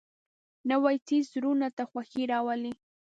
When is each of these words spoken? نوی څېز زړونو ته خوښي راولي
نوی 0.69 0.95
څېز 1.07 1.23
زړونو 1.33 1.67
ته 1.77 1.83
خوښي 1.89 2.23
راولي 2.31 2.73